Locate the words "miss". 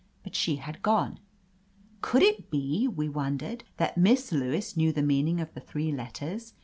3.99-4.31